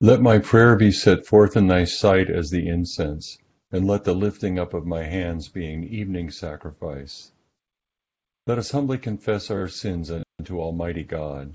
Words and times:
Let 0.00 0.22
my 0.22 0.38
prayer 0.38 0.76
be 0.76 0.92
set 0.92 1.26
forth 1.26 1.56
in 1.56 1.66
thy 1.66 1.82
sight 1.82 2.30
as 2.30 2.50
the 2.50 2.68
incense, 2.68 3.36
and 3.72 3.84
let 3.84 4.04
the 4.04 4.14
lifting 4.14 4.56
up 4.56 4.72
of 4.72 4.86
my 4.86 5.02
hands 5.02 5.48
be 5.48 5.66
an 5.72 5.82
evening 5.82 6.30
sacrifice. 6.30 7.32
Let 8.46 8.58
us 8.58 8.70
humbly 8.70 8.98
confess 8.98 9.50
our 9.50 9.66
sins 9.66 10.08
unto 10.08 10.60
Almighty 10.60 11.02
God. 11.02 11.54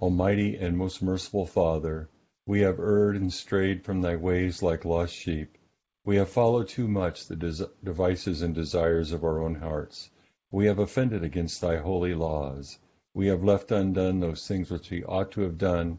Almighty 0.00 0.56
and 0.56 0.78
most 0.78 1.02
merciful 1.02 1.44
Father, 1.44 2.08
we 2.46 2.62
have 2.62 2.80
erred 2.80 3.16
and 3.16 3.30
strayed 3.30 3.84
from 3.84 4.00
thy 4.00 4.16
ways 4.16 4.62
like 4.62 4.86
lost 4.86 5.14
sheep. 5.14 5.58
We 6.06 6.16
have 6.16 6.30
followed 6.30 6.68
too 6.68 6.88
much 6.88 7.26
the 7.26 7.68
devices 7.84 8.40
and 8.40 8.54
desires 8.54 9.12
of 9.12 9.22
our 9.22 9.42
own 9.42 9.56
hearts. 9.56 10.08
We 10.50 10.64
have 10.64 10.78
offended 10.78 11.22
against 11.24 11.60
thy 11.60 11.76
holy 11.76 12.14
laws. 12.14 12.78
We 13.12 13.26
have 13.26 13.44
left 13.44 13.70
undone 13.70 14.20
those 14.20 14.48
things 14.48 14.70
which 14.70 14.90
we 14.90 15.04
ought 15.04 15.30
to 15.32 15.42
have 15.42 15.58
done, 15.58 15.98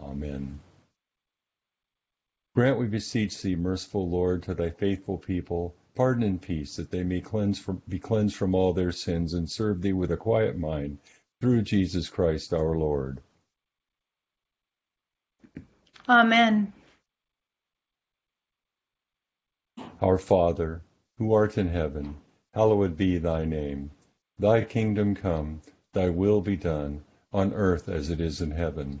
Amen. 0.00 0.60
Grant, 2.54 2.78
we 2.78 2.86
beseech 2.86 3.40
thee, 3.40 3.56
merciful 3.56 4.08
Lord, 4.08 4.42
to 4.44 4.54
thy 4.54 4.70
faithful 4.70 5.18
people, 5.18 5.74
pardon 5.94 6.22
and 6.22 6.42
peace, 6.42 6.76
that 6.76 6.90
they 6.90 7.04
may 7.04 7.20
cleanse 7.20 7.58
from, 7.58 7.82
be 7.88 7.98
cleansed 7.98 8.36
from 8.36 8.54
all 8.54 8.72
their 8.72 8.92
sins 8.92 9.34
and 9.34 9.50
serve 9.50 9.82
thee 9.82 9.92
with 9.92 10.10
a 10.10 10.16
quiet 10.16 10.56
mind, 10.56 10.98
through 11.40 11.62
Jesus 11.62 12.08
Christ 12.08 12.52
our 12.52 12.76
Lord. 12.76 13.20
Amen. 16.08 16.72
Our 20.00 20.18
Father, 20.18 20.82
who 21.18 21.32
art 21.32 21.58
in 21.58 21.68
heaven, 21.68 22.16
hallowed 22.54 22.96
be 22.96 23.18
thy 23.18 23.44
name. 23.44 23.90
Thy 24.38 24.62
kingdom 24.64 25.14
come, 25.14 25.60
thy 25.92 26.08
will 26.10 26.40
be 26.40 26.56
done, 26.56 27.04
on 27.32 27.52
earth 27.52 27.88
as 27.88 28.10
it 28.10 28.20
is 28.20 28.40
in 28.40 28.52
heaven. 28.52 29.00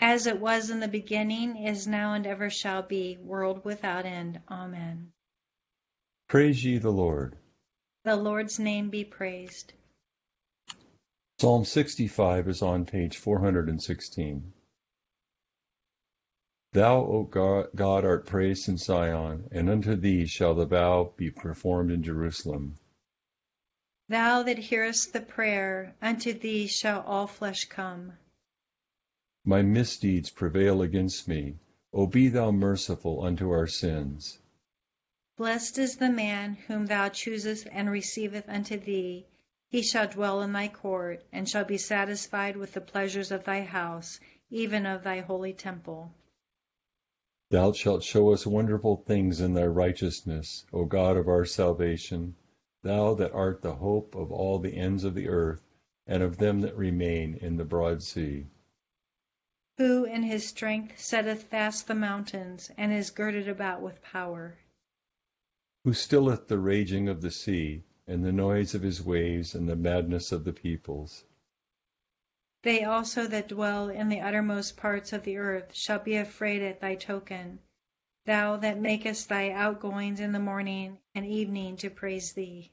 As 0.00 0.26
it 0.26 0.38
was 0.40 0.70
in 0.70 0.80
the 0.80 0.88
beginning, 0.88 1.56
is 1.56 1.86
now, 1.86 2.14
and 2.14 2.26
ever 2.26 2.50
shall 2.50 2.82
be, 2.82 3.16
world 3.16 3.64
without 3.64 4.04
end. 4.04 4.40
Amen. 4.48 5.12
Praise 6.28 6.64
ye 6.64 6.78
the 6.78 6.90
Lord. 6.90 7.36
The 8.04 8.16
Lord's 8.16 8.58
name 8.58 8.90
be 8.90 9.04
praised. 9.04 9.72
Psalm 11.38 11.64
65 11.64 12.48
is 12.48 12.62
on 12.62 12.84
page 12.84 13.16
416. 13.16 14.52
Thou, 16.72 16.96
O 16.98 17.22
God, 17.24 18.04
art 18.04 18.26
praised 18.26 18.68
in 18.68 18.76
Zion, 18.76 19.48
and 19.50 19.70
unto 19.70 19.96
thee 19.96 20.26
shall 20.26 20.54
the 20.54 20.66
vow 20.66 21.14
be 21.16 21.30
performed 21.30 21.90
in 21.90 22.02
Jerusalem. 22.02 22.78
Thou 24.08 24.42
that 24.42 24.58
hearest 24.58 25.12
the 25.12 25.20
prayer, 25.20 25.94
unto 26.02 26.32
thee 26.32 26.66
shall 26.66 27.00
all 27.02 27.26
flesh 27.26 27.64
come. 27.64 28.12
My 29.48 29.62
misdeeds 29.62 30.28
prevail 30.30 30.82
against 30.82 31.28
me. 31.28 31.54
O 31.92 32.08
be 32.08 32.28
thou 32.30 32.50
merciful 32.50 33.22
unto 33.22 33.50
our 33.50 33.68
sins. 33.68 34.40
Blessed 35.36 35.78
is 35.78 35.98
the 35.98 36.10
man 36.10 36.56
whom 36.66 36.86
thou 36.86 37.10
choosest 37.10 37.68
and 37.70 37.88
receiveth 37.88 38.48
unto 38.48 38.76
thee. 38.76 39.24
He 39.68 39.82
shall 39.82 40.08
dwell 40.08 40.42
in 40.42 40.52
thy 40.52 40.66
court, 40.66 41.22
and 41.30 41.48
shall 41.48 41.64
be 41.64 41.78
satisfied 41.78 42.56
with 42.56 42.72
the 42.72 42.80
pleasures 42.80 43.30
of 43.30 43.44
thy 43.44 43.60
house, 43.62 44.18
even 44.50 44.84
of 44.84 45.04
thy 45.04 45.20
holy 45.20 45.52
temple. 45.52 46.12
Thou 47.50 47.70
shalt 47.70 48.02
show 48.02 48.32
us 48.32 48.48
wonderful 48.48 48.96
things 48.96 49.40
in 49.40 49.54
thy 49.54 49.66
righteousness, 49.66 50.66
O 50.72 50.86
God 50.86 51.16
of 51.16 51.28
our 51.28 51.44
salvation, 51.44 52.34
thou 52.82 53.14
that 53.14 53.32
art 53.32 53.62
the 53.62 53.76
hope 53.76 54.16
of 54.16 54.32
all 54.32 54.58
the 54.58 54.76
ends 54.76 55.04
of 55.04 55.14
the 55.14 55.28
earth, 55.28 55.62
and 56.04 56.24
of 56.24 56.38
them 56.38 56.62
that 56.62 56.76
remain 56.76 57.34
in 57.36 57.56
the 57.56 57.64
broad 57.64 58.02
sea. 58.02 58.46
Who 59.78 60.04
in 60.06 60.22
his 60.22 60.46
strength 60.46 60.98
setteth 60.98 61.42
fast 61.42 61.86
the 61.86 61.94
mountains, 61.94 62.70
and 62.78 62.94
is 62.94 63.10
girded 63.10 63.46
about 63.46 63.82
with 63.82 64.00
power. 64.00 64.56
Who 65.84 65.92
stilleth 65.92 66.48
the 66.48 66.58
raging 66.58 67.10
of 67.10 67.20
the 67.20 67.30
sea, 67.30 67.82
and 68.06 68.24
the 68.24 68.32
noise 68.32 68.74
of 68.74 68.80
his 68.80 69.02
waves, 69.02 69.54
and 69.54 69.68
the 69.68 69.76
madness 69.76 70.32
of 70.32 70.44
the 70.44 70.54
peoples. 70.54 71.24
They 72.62 72.84
also 72.84 73.26
that 73.26 73.48
dwell 73.48 73.90
in 73.90 74.08
the 74.08 74.20
uttermost 74.20 74.78
parts 74.78 75.12
of 75.12 75.24
the 75.24 75.36
earth 75.36 75.74
shall 75.74 75.98
be 75.98 76.16
afraid 76.16 76.62
at 76.62 76.80
thy 76.80 76.94
token, 76.94 77.58
thou 78.24 78.56
that 78.56 78.80
makest 78.80 79.28
thy 79.28 79.50
outgoings 79.50 80.20
in 80.20 80.32
the 80.32 80.38
morning 80.38 80.98
and 81.14 81.26
evening 81.26 81.76
to 81.76 81.90
praise 81.90 82.32
thee. 82.32 82.72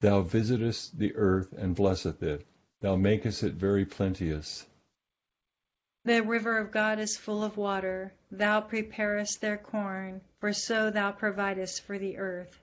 Thou 0.00 0.22
visitest 0.22 0.98
the 0.98 1.14
earth 1.14 1.52
and 1.52 1.76
blesseth 1.76 2.22
it, 2.22 2.46
thou 2.80 2.96
makest 2.96 3.42
it 3.42 3.52
very 3.52 3.84
plenteous. 3.84 4.66
The 6.04 6.20
river 6.20 6.58
of 6.58 6.72
God 6.72 6.98
is 6.98 7.16
full 7.16 7.44
of 7.44 7.56
water, 7.56 8.12
thou 8.28 8.60
preparest 8.60 9.40
their 9.40 9.56
corn, 9.56 10.20
for 10.40 10.52
so 10.52 10.90
thou 10.90 11.12
providest 11.12 11.82
for 11.82 11.96
the 11.96 12.18
earth. 12.18 12.58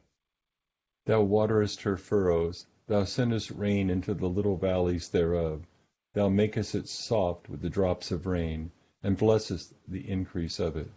Thou 1.05 1.21
waterest 1.21 1.83
her 1.83 1.95
furrows, 1.95 2.65
thou 2.87 3.05
sendest 3.05 3.49
rain 3.51 3.89
into 3.89 4.13
the 4.13 4.27
little 4.27 4.57
valleys 4.57 5.07
thereof. 5.07 5.65
Thou 6.13 6.27
makest 6.27 6.75
it 6.75 6.89
soft 6.89 7.47
with 7.47 7.61
the 7.61 7.69
drops 7.69 8.11
of 8.11 8.25
rain, 8.25 8.71
and 9.03 9.15
blessest 9.15 9.73
the 9.87 10.09
increase 10.09 10.59
of 10.59 10.75
it. 10.75 10.91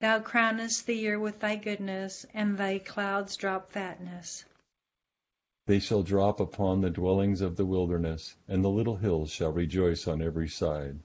Thou 0.00 0.20
crownest 0.20 0.86
the 0.86 0.96
year 0.96 1.18
with 1.20 1.40
thy 1.40 1.56
goodness, 1.56 2.24
and 2.32 2.56
thy 2.56 2.78
clouds 2.78 3.36
drop 3.36 3.72
fatness. 3.72 4.46
They 5.68 5.80
shall 5.80 6.02
drop 6.02 6.40
upon 6.40 6.80
the 6.80 6.88
dwellings 6.88 7.42
of 7.42 7.56
the 7.56 7.66
wilderness, 7.66 8.34
and 8.48 8.64
the 8.64 8.70
little 8.70 8.96
hills 8.96 9.30
shall 9.30 9.52
rejoice 9.52 10.08
on 10.08 10.22
every 10.22 10.48
side. 10.48 10.98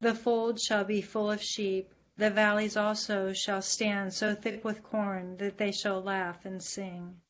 The 0.00 0.16
fold 0.16 0.60
shall 0.60 0.82
be 0.82 1.00
full 1.00 1.30
of 1.30 1.40
sheep, 1.40 1.94
the 2.16 2.30
valleys 2.30 2.76
also 2.76 3.32
shall 3.32 3.62
stand 3.62 4.12
so 4.12 4.34
thick 4.34 4.64
with 4.64 4.82
corn 4.82 5.36
that 5.36 5.58
they 5.58 5.70
shall 5.70 6.02
laugh 6.02 6.44
and 6.44 6.60
sing. 6.60 7.20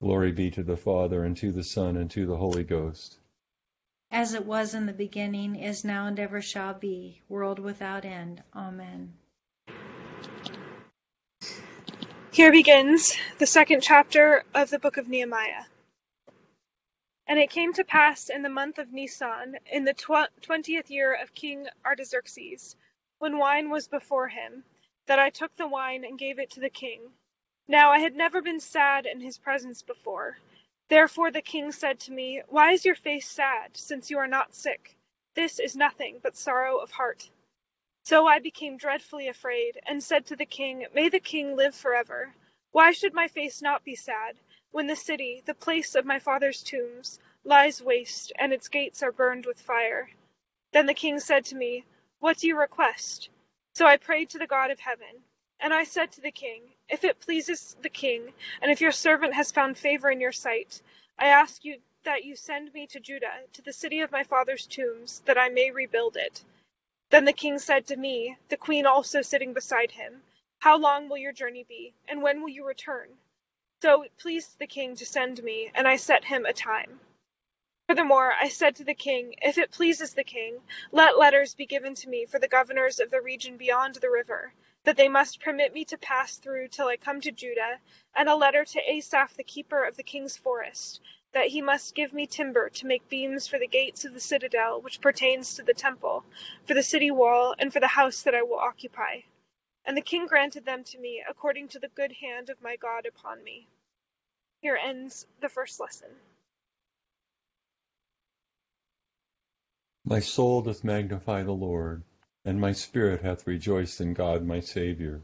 Glory 0.00 0.30
be 0.30 0.52
to 0.52 0.62
the 0.62 0.76
Father, 0.76 1.24
and 1.24 1.36
to 1.38 1.50
the 1.50 1.64
Son, 1.64 1.96
and 1.96 2.08
to 2.12 2.24
the 2.24 2.36
Holy 2.36 2.62
Ghost. 2.62 3.18
As 4.12 4.34
it 4.34 4.46
was 4.46 4.72
in 4.72 4.86
the 4.86 4.92
beginning, 4.92 5.56
is 5.56 5.84
now, 5.84 6.06
and 6.06 6.20
ever 6.20 6.40
shall 6.40 6.74
be, 6.74 7.22
world 7.28 7.58
without 7.58 8.04
end. 8.04 8.44
Amen. 8.54 9.14
Here 12.38 12.52
begins 12.52 13.16
the 13.38 13.46
second 13.46 13.80
chapter 13.80 14.44
of 14.54 14.70
the 14.70 14.78
book 14.78 14.96
of 14.96 15.08
Nehemiah. 15.08 15.64
And 17.26 17.36
it 17.36 17.50
came 17.50 17.72
to 17.72 17.82
pass 17.82 18.28
in 18.28 18.42
the 18.42 18.48
month 18.48 18.78
of 18.78 18.92
Nisan, 18.92 19.58
in 19.66 19.82
the 19.82 19.92
twentieth 20.40 20.88
year 20.88 21.12
of 21.14 21.34
King 21.34 21.66
Artaxerxes, 21.84 22.76
when 23.18 23.38
wine 23.38 23.70
was 23.70 23.88
before 23.88 24.28
him, 24.28 24.62
that 25.06 25.18
I 25.18 25.30
took 25.30 25.56
the 25.56 25.66
wine 25.66 26.04
and 26.04 26.16
gave 26.16 26.38
it 26.38 26.52
to 26.52 26.60
the 26.60 26.70
king 26.70 27.10
now 27.66 27.90
I 27.90 27.98
had 27.98 28.14
never 28.14 28.40
been 28.40 28.60
sad 28.60 29.04
in 29.04 29.20
his 29.20 29.36
presence 29.38 29.82
before. 29.82 30.38
Therefore 30.86 31.32
the 31.32 31.42
king 31.42 31.72
said 31.72 31.98
to 32.02 32.12
me, 32.12 32.42
Why 32.46 32.70
is 32.70 32.84
your 32.84 32.94
face 32.94 33.28
sad, 33.28 33.76
since 33.76 34.12
you 34.12 34.18
are 34.18 34.28
not 34.28 34.54
sick? 34.54 34.96
This 35.34 35.58
is 35.58 35.74
nothing 35.74 36.20
but 36.22 36.36
sorrow 36.36 36.76
of 36.76 36.92
heart. 36.92 37.30
So 38.08 38.26
I 38.26 38.38
became 38.38 38.78
dreadfully 38.78 39.28
afraid, 39.28 39.78
and 39.84 40.02
said 40.02 40.24
to 40.24 40.36
the 40.36 40.46
king, 40.46 40.86
May 40.94 41.10
the 41.10 41.20
king 41.20 41.56
live 41.56 41.74
forever. 41.74 42.32
Why 42.70 42.92
should 42.92 43.12
my 43.12 43.28
face 43.28 43.60
not 43.60 43.84
be 43.84 43.96
sad, 43.96 44.38
when 44.70 44.86
the 44.86 44.96
city, 44.96 45.42
the 45.44 45.52
place 45.52 45.94
of 45.94 46.06
my 46.06 46.18
father's 46.18 46.62
tombs, 46.62 47.20
lies 47.44 47.82
waste, 47.82 48.32
and 48.38 48.50
its 48.50 48.68
gates 48.68 49.02
are 49.02 49.12
burned 49.12 49.44
with 49.44 49.60
fire? 49.60 50.08
Then 50.72 50.86
the 50.86 50.94
king 50.94 51.20
said 51.20 51.44
to 51.44 51.54
me, 51.54 51.84
What 52.18 52.38
do 52.38 52.46
you 52.46 52.58
request? 52.58 53.28
So 53.74 53.84
I 53.84 53.98
prayed 53.98 54.30
to 54.30 54.38
the 54.38 54.46
God 54.46 54.70
of 54.70 54.80
heaven. 54.80 55.22
And 55.60 55.74
I 55.74 55.84
said 55.84 56.10
to 56.12 56.22
the 56.22 56.30
king, 56.30 56.62
If 56.88 57.04
it 57.04 57.20
pleases 57.20 57.76
the 57.82 57.90
king, 57.90 58.32
and 58.62 58.70
if 58.70 58.80
your 58.80 58.92
servant 58.92 59.34
has 59.34 59.52
found 59.52 59.76
favor 59.76 60.10
in 60.10 60.18
your 60.18 60.32
sight, 60.32 60.80
I 61.18 61.26
ask 61.26 61.62
you 61.62 61.78
that 62.04 62.24
you 62.24 62.36
send 62.36 62.72
me 62.72 62.86
to 62.86 63.00
Judah, 63.00 63.44
to 63.52 63.60
the 63.60 63.74
city 63.74 64.00
of 64.00 64.10
my 64.10 64.22
father's 64.22 64.66
tombs, 64.66 65.20
that 65.26 65.36
I 65.36 65.50
may 65.50 65.70
rebuild 65.70 66.16
it. 66.16 66.42
Then 67.10 67.24
the 67.24 67.32
king 67.32 67.58
said 67.58 67.86
to 67.86 67.96
me, 67.96 68.36
the 68.48 68.56
queen 68.58 68.84
also 68.84 69.22
sitting 69.22 69.54
beside 69.54 69.92
him, 69.92 70.22
How 70.58 70.76
long 70.76 71.08
will 71.08 71.16
your 71.16 71.32
journey 71.32 71.64
be, 71.64 71.94
and 72.06 72.22
when 72.22 72.42
will 72.42 72.50
you 72.50 72.66
return? 72.66 73.16
So 73.80 74.02
it 74.02 74.18
pleased 74.18 74.58
the 74.58 74.66
king 74.66 74.94
to 74.96 75.06
send 75.06 75.42
me, 75.42 75.70
and 75.74 75.88
I 75.88 75.96
set 75.96 76.24
him 76.24 76.44
a 76.44 76.52
time. 76.52 77.00
Furthermore, 77.88 78.34
I 78.34 78.48
said 78.48 78.76
to 78.76 78.84
the 78.84 78.92
king, 78.92 79.36
If 79.40 79.56
it 79.56 79.70
pleases 79.70 80.12
the 80.12 80.24
king, 80.24 80.60
let 80.92 81.16
letters 81.16 81.54
be 81.54 81.64
given 81.64 81.94
to 81.94 82.08
me 82.10 82.26
for 82.26 82.38
the 82.38 82.46
governors 82.46 83.00
of 83.00 83.10
the 83.10 83.22
region 83.22 83.56
beyond 83.56 83.94
the 83.94 84.10
river, 84.10 84.52
that 84.84 84.98
they 84.98 85.08
must 85.08 85.40
permit 85.40 85.72
me 85.72 85.86
to 85.86 85.96
pass 85.96 86.36
through 86.36 86.68
till 86.68 86.88
I 86.88 86.98
come 86.98 87.22
to 87.22 87.32
Judah, 87.32 87.80
and 88.14 88.28
a 88.28 88.36
letter 88.36 88.66
to 88.66 88.90
Asaph 88.90 89.34
the 89.34 89.44
keeper 89.44 89.84
of 89.84 89.96
the 89.96 90.02
king's 90.02 90.36
forest, 90.36 91.00
that 91.32 91.48
he 91.48 91.62
must 91.62 91.94
give 91.94 92.12
me 92.12 92.26
timber 92.26 92.70
to 92.70 92.86
make 92.86 93.08
beams 93.08 93.46
for 93.46 93.58
the 93.58 93.66
gates 93.66 94.04
of 94.04 94.14
the 94.14 94.20
citadel 94.20 94.80
which 94.80 95.00
pertains 95.00 95.54
to 95.54 95.62
the 95.62 95.74
temple, 95.74 96.24
for 96.66 96.74
the 96.74 96.82
city 96.82 97.10
wall, 97.10 97.54
and 97.58 97.72
for 97.72 97.80
the 97.80 97.86
house 97.86 98.22
that 98.22 98.34
I 98.34 98.42
will 98.42 98.58
occupy. 98.58 99.20
And 99.84 99.96
the 99.96 100.02
king 100.02 100.26
granted 100.26 100.64
them 100.64 100.84
to 100.84 100.98
me 100.98 101.22
according 101.28 101.68
to 101.68 101.78
the 101.78 101.88
good 101.88 102.12
hand 102.12 102.50
of 102.50 102.62
my 102.62 102.76
God 102.76 103.06
upon 103.06 103.42
me. 103.44 103.68
Here 104.60 104.76
ends 104.76 105.26
the 105.40 105.48
first 105.48 105.78
lesson. 105.80 106.10
My 110.04 110.20
soul 110.20 110.62
doth 110.62 110.84
magnify 110.84 111.42
the 111.42 111.52
Lord, 111.52 112.02
and 112.44 112.60
my 112.60 112.72
spirit 112.72 113.22
hath 113.22 113.46
rejoiced 113.46 114.00
in 114.00 114.14
God 114.14 114.44
my 114.44 114.60
Saviour, 114.60 115.20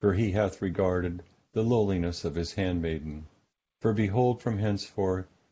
for 0.00 0.14
he 0.14 0.32
hath 0.32 0.62
regarded 0.62 1.22
the 1.52 1.62
lowliness 1.62 2.24
of 2.24 2.34
his 2.34 2.54
handmaiden. 2.54 3.26
For 3.80 3.92
behold, 3.92 4.40
from 4.40 4.58
henceforth 4.58 5.26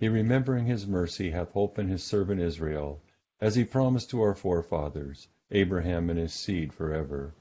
He 0.00 0.08
remembering 0.08 0.64
his 0.64 0.86
mercy 0.86 1.30
hath 1.30 1.52
holpen 1.52 1.90
his 1.90 2.02
servant 2.02 2.40
Israel, 2.40 3.02
as 3.38 3.54
he 3.54 3.64
promised 3.64 4.08
to 4.10 4.22
our 4.22 4.34
forefathers, 4.34 5.28
Abraham 5.50 6.08
and 6.08 6.18
his 6.18 6.32
seed 6.32 6.72
for 6.72 6.94
ever. 6.94 7.34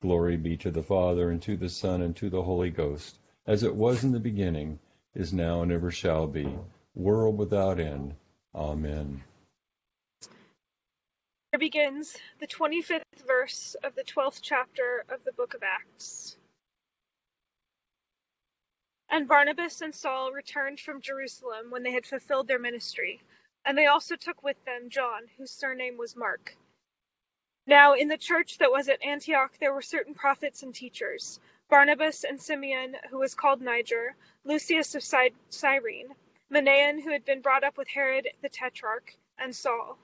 Glory 0.00 0.36
be 0.36 0.56
to 0.58 0.70
the 0.70 0.84
Father, 0.84 1.28
and 1.28 1.42
to 1.42 1.56
the 1.56 1.68
Son, 1.68 2.00
and 2.02 2.14
to 2.14 2.30
the 2.30 2.44
Holy 2.44 2.70
Ghost, 2.70 3.18
as 3.48 3.64
it 3.64 3.74
was 3.74 4.04
in 4.04 4.12
the 4.12 4.20
beginning, 4.20 4.78
is 5.12 5.32
now, 5.32 5.62
and 5.62 5.72
ever 5.72 5.90
shall 5.90 6.28
be, 6.28 6.56
world 6.94 7.36
without 7.36 7.80
end. 7.80 8.14
Amen. 8.54 9.24
Here 11.50 11.58
begins 11.58 12.16
the 12.38 12.46
25th 12.46 13.02
verse 13.26 13.74
of 13.82 13.96
the 13.96 14.04
12th 14.04 14.38
chapter 14.40 15.04
of 15.08 15.24
the 15.24 15.32
book 15.32 15.54
of 15.54 15.64
Acts. 15.64 16.36
And 19.14 19.28
Barnabas 19.28 19.80
and 19.80 19.94
Saul 19.94 20.32
returned 20.32 20.80
from 20.80 21.00
Jerusalem 21.00 21.70
when 21.70 21.84
they 21.84 21.92
had 21.92 22.04
fulfilled 22.04 22.48
their 22.48 22.58
ministry, 22.58 23.22
and 23.64 23.78
they 23.78 23.86
also 23.86 24.16
took 24.16 24.42
with 24.42 24.56
them 24.64 24.90
John, 24.90 25.28
whose 25.36 25.52
surname 25.52 25.96
was 25.96 26.16
Mark. 26.16 26.56
Now 27.64 27.94
in 27.94 28.08
the 28.08 28.18
church 28.18 28.58
that 28.58 28.72
was 28.72 28.88
at 28.88 29.04
Antioch 29.04 29.56
there 29.60 29.72
were 29.72 29.82
certain 29.82 30.16
prophets 30.16 30.64
and 30.64 30.74
teachers 30.74 31.38
Barnabas 31.68 32.24
and 32.24 32.42
Simeon, 32.42 32.96
who 33.08 33.18
was 33.18 33.36
called 33.36 33.62
Niger, 33.62 34.16
Lucius 34.42 34.96
of 34.96 35.04
Cyrene, 35.48 36.16
Manaen, 36.50 37.00
who 37.00 37.10
had 37.10 37.24
been 37.24 37.40
brought 37.40 37.62
up 37.62 37.76
with 37.76 37.86
Herod 37.86 38.28
the 38.42 38.48
tetrarch, 38.48 39.14
and 39.38 39.54
Saul. 39.54 39.96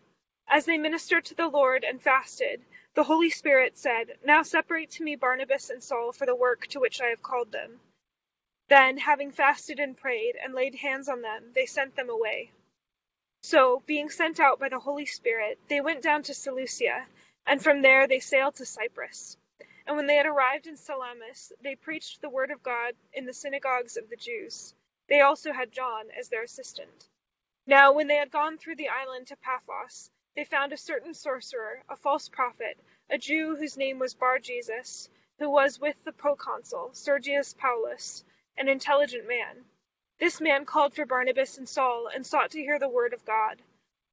As 0.46 0.66
they 0.66 0.78
ministered 0.78 1.24
to 1.24 1.34
the 1.34 1.48
Lord 1.48 1.82
and 1.82 2.00
fasted, 2.00 2.64
the 2.94 3.02
Holy 3.02 3.30
Spirit 3.30 3.76
said, 3.76 4.20
Now 4.24 4.44
separate 4.44 4.92
to 4.92 5.02
me 5.02 5.16
Barnabas 5.16 5.68
and 5.70 5.82
Saul 5.82 6.12
for 6.12 6.26
the 6.26 6.36
work 6.36 6.68
to 6.68 6.78
which 6.78 7.00
I 7.00 7.06
have 7.06 7.22
called 7.22 7.50
them. 7.50 7.80
Then, 8.70 8.99
having 8.99 9.32
fasted 9.32 9.81
and 9.81 9.96
prayed, 9.96 10.37
and 10.37 10.55
laid 10.55 10.76
hands 10.76 11.08
on 11.08 11.22
them, 11.22 11.52
they 11.55 11.67
sent 11.67 11.96
them 11.96 12.08
away. 12.08 12.52
So, 13.43 13.82
being 13.84 14.11
sent 14.11 14.38
out 14.38 14.61
by 14.61 14.69
the 14.69 14.78
Holy 14.78 15.06
Spirit, 15.06 15.58
they 15.67 15.81
went 15.81 16.02
down 16.02 16.22
to 16.22 16.34
Seleucia, 16.34 17.08
and 17.46 17.61
from 17.61 17.82
there 17.82 18.06
they 18.06 18.20
sailed 18.20 18.55
to 18.56 18.64
Cyprus. 18.64 19.37
And 19.88 19.96
when 19.96 20.06
they 20.06 20.14
had 20.14 20.26
arrived 20.26 20.69
in 20.69 20.76
Salamis, 20.76 21.52
they 21.61 21.75
preached 21.75 22.20
the 22.20 22.31
word 22.31 22.52
of 22.52 22.62
God 22.62 22.94
in 23.12 23.26
the 23.26 23.34
synagogues 23.34 23.96
of 23.96 24.08
the 24.08 24.17
Jews. 24.17 24.73
They 25.08 25.20
also 25.20 25.52
had 25.52 25.73
John 25.73 26.05
as 26.16 26.28
their 26.28 26.44
assistant. 26.44 27.08
Now, 27.66 27.93
when 27.93 28.06
they 28.06 28.16
had 28.16 28.31
gone 28.31 28.56
through 28.56 28.76
the 28.76 28.90
island 28.90 29.26
to 29.26 29.37
Paphos, 29.37 30.12
they 30.37 30.44
found 30.44 30.73
a 30.73 30.76
certain 30.76 31.14
sorcerer, 31.14 31.83
a 31.88 31.97
false 31.97 32.28
prophet, 32.28 32.78
a 33.11 33.18
Jew 33.18 33.56
whose 33.56 33.76
name 33.76 33.99
was 33.99 34.14
Bar-Jesus, 34.14 35.09
who 35.40 35.50
was 35.50 35.80
with 35.80 35.97
the 36.04 36.12
proconsul, 36.12 36.90
Sergius 36.92 37.52
Paulus, 37.54 38.23
an 38.57 38.69
intelligent 38.69 39.26
man. 39.26 39.64
This 40.19 40.40
man 40.40 40.66
called 40.66 40.95
for 40.95 41.07
Barnabas 41.07 41.59
and 41.59 41.69
Saul, 41.69 42.09
and 42.09 42.26
sought 42.26 42.50
to 42.50 42.61
hear 42.61 42.78
the 42.78 42.88
word 42.88 43.14
of 43.14 43.25
God. 43.25 43.62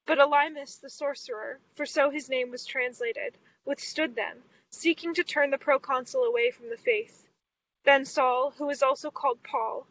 But 0.06 0.20
Elymas 0.20 0.80
the 0.80 0.90
sorcerer, 0.90 1.60
for 1.76 1.86
so 1.86 2.10
his 2.10 2.30
name 2.30 2.50
was 2.50 2.66
translated, 2.66 3.38
withstood 3.66 4.16
them, 4.16 4.44
seeking 4.70 5.14
to 5.16 5.24
turn 5.24 5.50
the 5.50 5.58
proconsul 5.58 6.24
away 6.24 6.52
from 6.52 6.70
the 6.70 6.78
faith. 6.78 7.28
Then 7.84 8.06
Saul, 8.06 8.52
who 8.52 8.68
was 8.68 8.84
also 8.84 9.12
called 9.12 9.44
Paul, 9.44 9.86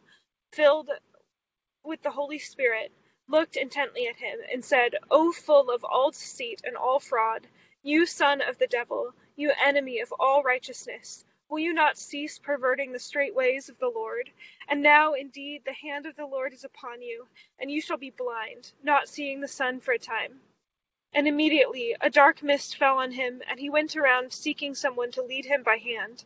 filled 0.53 0.89
with 1.83 2.01
the 2.01 2.11
Holy 2.11 2.39
Spirit, 2.39 2.91
looked 3.27 3.57
intently 3.57 4.07
at 4.07 4.15
him, 4.15 4.39
and 4.51 4.65
said, 4.65 4.95
O 5.11 5.31
full 5.31 5.69
of 5.69 5.83
all 5.83 6.11
deceit 6.11 6.61
and 6.63 6.75
all 6.75 6.99
fraud, 6.99 7.47
you 7.83 8.05
son 8.05 8.41
of 8.41 8.57
the 8.57 8.67
devil, 8.67 9.13
you 9.35 9.51
enemy 9.63 9.99
of 9.99 10.11
all 10.19 10.43
righteousness, 10.43 11.23
will 11.49 11.59
you 11.59 11.73
not 11.73 11.97
cease 11.97 12.39
perverting 12.39 12.91
the 12.91 12.99
straight 12.99 13.35
ways 13.35 13.69
of 13.69 13.79
the 13.79 13.91
Lord? 13.93 14.29
And 14.67 14.81
now 14.81 15.13
indeed 15.13 15.63
the 15.65 15.73
hand 15.73 16.05
of 16.05 16.15
the 16.15 16.25
Lord 16.25 16.53
is 16.53 16.63
upon 16.63 17.01
you, 17.01 17.27
and 17.59 17.71
you 17.71 17.81
shall 17.81 17.97
be 17.97 18.09
blind, 18.09 18.71
not 18.83 19.07
seeing 19.07 19.41
the 19.41 19.47
sun 19.47 19.79
for 19.79 19.93
a 19.93 19.99
time. 19.99 20.39
And 21.13 21.27
immediately 21.27 21.95
a 22.01 22.09
dark 22.09 22.43
mist 22.43 22.77
fell 22.77 22.97
on 22.97 23.11
him, 23.11 23.41
and 23.49 23.59
he 23.59 23.69
went 23.69 23.95
around 23.95 24.33
seeking 24.33 24.75
someone 24.75 25.11
to 25.11 25.23
lead 25.23 25.45
him 25.45 25.63
by 25.63 25.77
hand. 25.77 26.23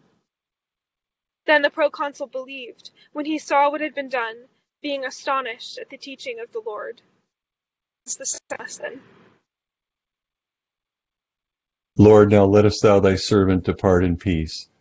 Then 1.45 1.61
the 1.61 1.69
proconsul 1.69 2.27
believed, 2.27 2.91
when 3.13 3.25
he 3.25 3.37
saw 3.37 3.69
what 3.69 3.81
had 3.81 3.95
been 3.95 4.09
done, 4.09 4.35
being 4.81 5.05
astonished 5.05 5.77
at 5.77 5.89
the 5.89 5.97
teaching 5.97 6.39
of 6.39 6.51
the 6.51 6.61
Lord. 6.65 7.01
It's 8.05 8.15
the 8.15 8.39
lesson. 8.59 9.01
Lord, 11.97 12.31
now 12.31 12.45
lettest 12.45 12.81
thou 12.81 12.99
thy 12.99 13.15
servant 13.15 13.63
depart 13.63 14.03
in 14.03 14.17
peace, 14.17 14.67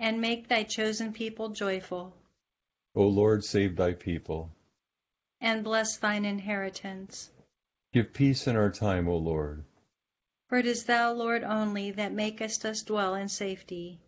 And 0.00 0.20
make 0.20 0.48
thy 0.48 0.62
chosen 0.62 1.12
people 1.12 1.50
joyful. 1.50 2.16
O 2.94 3.06
Lord, 3.06 3.44
save 3.44 3.76
thy 3.76 3.92
people. 3.92 4.50
And 5.42 5.62
bless 5.62 5.98
thine 5.98 6.24
inheritance. 6.24 7.30
Give 7.92 8.12
peace 8.12 8.46
in 8.46 8.56
our 8.56 8.70
time, 8.70 9.08
O 9.08 9.18
Lord. 9.18 9.62
For 10.48 10.56
it 10.56 10.66
is 10.66 10.84
thou, 10.84 11.12
Lord, 11.12 11.44
only 11.44 11.90
that 11.92 12.12
makest 12.12 12.64
us 12.64 12.82
dwell 12.82 13.14
in 13.14 13.28
safety. 13.28 14.00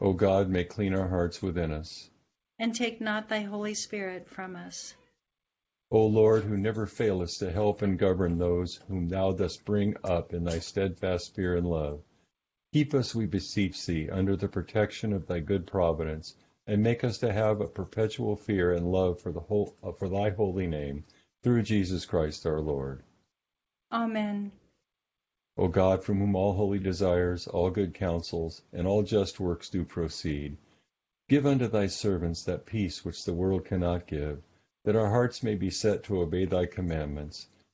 O 0.00 0.12
God, 0.12 0.48
may 0.48 0.64
clean 0.64 0.94
our 0.94 1.08
hearts 1.08 1.40
within 1.40 1.70
us. 1.70 2.10
And 2.58 2.74
take 2.74 3.00
not 3.00 3.28
thy 3.28 3.42
Holy 3.42 3.74
Spirit 3.74 4.28
from 4.28 4.56
us. 4.56 4.94
O 5.90 6.06
Lord, 6.06 6.42
who 6.44 6.56
never 6.56 6.86
failest 6.86 7.38
to 7.38 7.52
help 7.52 7.82
and 7.82 7.98
govern 7.98 8.36
those 8.36 8.80
whom 8.88 9.08
thou 9.08 9.32
dost 9.32 9.64
bring 9.64 9.96
up 10.02 10.34
in 10.34 10.44
thy 10.44 10.58
steadfast 10.58 11.34
fear 11.34 11.56
and 11.56 11.66
love, 11.66 12.02
keep 12.72 12.94
us, 12.94 13.14
we 13.14 13.26
beseech 13.26 13.84
thee, 13.86 14.08
under 14.08 14.36
the 14.36 14.48
protection 14.48 15.12
of 15.12 15.26
thy 15.26 15.40
good 15.40 15.66
providence, 15.66 16.34
and 16.66 16.82
make 16.82 17.02
us 17.02 17.18
to 17.18 17.32
have 17.32 17.60
a 17.60 17.66
perpetual 17.66 18.36
fear 18.36 18.72
and 18.72 18.92
love 18.92 19.20
for, 19.20 19.32
the 19.32 19.40
whole, 19.40 19.74
uh, 19.82 19.92
for 19.92 20.08
thy 20.08 20.30
holy 20.30 20.66
name, 20.66 21.04
through 21.42 21.62
Jesus 21.62 22.06
Christ 22.06 22.46
our 22.46 22.60
Lord. 22.60 23.02
Amen. 23.90 24.52
O 25.56 25.68
God, 25.68 26.04
from 26.04 26.20
whom 26.20 26.36
all 26.36 26.52
holy 26.52 26.78
desires, 26.78 27.48
all 27.48 27.70
good 27.70 27.92
counsels, 27.92 28.62
and 28.72 28.86
all 28.86 29.02
just 29.02 29.40
works 29.40 29.68
do 29.68 29.84
proceed, 29.84 30.56
give 31.28 31.44
unto 31.44 31.66
thy 31.66 31.86
servants 31.86 32.44
that 32.44 32.66
peace 32.66 33.04
which 33.04 33.24
the 33.24 33.34
world 33.34 33.64
cannot 33.64 34.06
give, 34.06 34.42
that 34.84 34.96
our 34.96 35.10
hearts 35.10 35.42
may 35.42 35.56
be 35.56 35.70
set 35.70 36.04
to 36.04 36.20
obey 36.20 36.44
thy 36.44 36.66
commandments, 36.66 37.48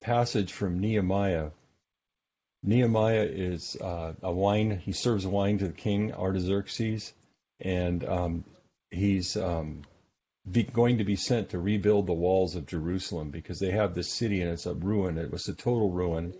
passage 0.00 0.52
from 0.52 0.80
Nehemiah. 0.80 1.50
Nehemiah 2.62 3.28
is 3.30 3.76
uh, 3.76 4.14
a 4.22 4.32
wine, 4.32 4.78
he 4.78 4.92
serves 4.92 5.26
wine 5.26 5.58
to 5.58 5.68
the 5.68 5.72
king 5.72 6.12
Artaxerxes, 6.12 7.12
and 7.60 8.04
um, 8.04 8.44
he's 8.90 9.36
um, 9.36 9.82
be, 10.50 10.62
going 10.62 10.98
to 10.98 11.04
be 11.04 11.16
sent 11.16 11.50
to 11.50 11.58
rebuild 11.58 12.06
the 12.06 12.12
walls 12.12 12.56
of 12.56 12.66
Jerusalem 12.66 13.30
because 13.30 13.58
they 13.58 13.70
have 13.70 13.94
this 13.94 14.12
city 14.12 14.42
and 14.42 14.50
it's 14.50 14.66
a 14.66 14.74
ruin. 14.74 15.18
It 15.18 15.30
was 15.30 15.48
a 15.48 15.54
total 15.54 15.90
ruin. 15.90 16.34